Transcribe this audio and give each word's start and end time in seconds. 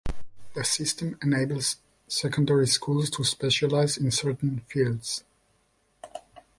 The 0.55 0.63
system 0.63 1.15
enables 1.21 1.75
secondary 2.07 2.65
schools 2.65 3.11
to 3.11 3.23
specialise 3.23 3.97
in 3.97 4.09
certain 4.09 4.61
fields. 4.61 5.23